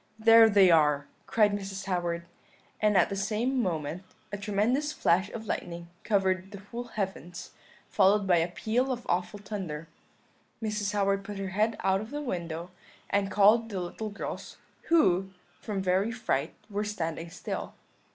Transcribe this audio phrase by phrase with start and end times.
[0.17, 1.85] "'There they are,' cried Mrs.
[1.85, 2.25] Howard;
[2.81, 7.51] and at the same moment a tremendous flash of lightning covered the whole heavens,
[7.87, 9.87] followed by a peal of awful thunder.
[10.59, 10.93] Mrs.
[10.93, 12.71] Howard put her head out of the window,
[13.11, 15.29] and called the little girls, who,
[15.59, 17.75] from very fright, were standing still.